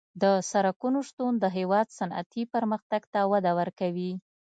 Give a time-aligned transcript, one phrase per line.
[0.21, 4.13] د سرکونو شتون د هېواد صنعتي پرمختګ ته وده ورکوي